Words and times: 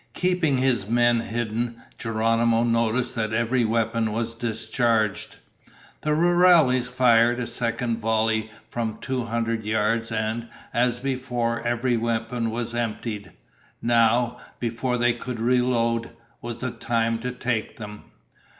Keeping 0.15 0.57
his 0.57 0.87
men 0.89 1.19
hidden, 1.19 1.75
Geronimo 1.99 2.63
noticed 2.63 3.13
that 3.13 3.33
every 3.33 3.63
weapon 3.63 4.11
was 4.11 4.33
discharged. 4.33 5.35
The 6.01 6.15
rurales 6.15 6.87
fired 6.89 7.39
a 7.39 7.45
second 7.45 7.99
volley 7.99 8.49
from 8.67 8.97
two 8.99 9.25
hundred 9.25 9.63
yards 9.63 10.11
and, 10.11 10.47
as 10.73 10.99
before, 10.99 11.61
every 11.61 11.97
weapon 11.97 12.49
was 12.49 12.73
emptied. 12.73 13.31
Now, 13.79 14.39
before 14.59 14.97
they 14.97 15.13
could 15.13 15.39
reload, 15.39 16.09
was 16.41 16.57
the 16.57 16.71
time 16.71 17.19
to 17.19 17.29
take 17.31 17.77
them. 17.77 18.05